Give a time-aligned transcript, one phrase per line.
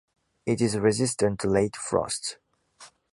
[0.47, 2.37] It is resistant to late frosts.